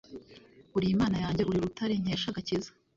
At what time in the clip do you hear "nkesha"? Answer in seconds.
2.01-2.27